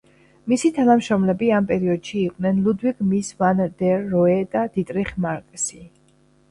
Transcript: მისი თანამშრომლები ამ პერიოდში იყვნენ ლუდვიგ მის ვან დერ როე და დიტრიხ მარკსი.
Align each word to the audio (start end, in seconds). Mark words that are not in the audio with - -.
მისი 0.51 0.71
თანამშრომლები 0.77 1.49
ამ 1.59 1.67
პერიოდში 1.73 2.17
იყვნენ 2.23 2.65
ლუდვიგ 2.69 3.05
მის 3.11 3.31
ვან 3.45 3.65
დერ 3.85 4.05
როე 4.17 4.43
და 4.57 4.69
დიტრიხ 4.81 5.15
მარკსი. 5.29 5.89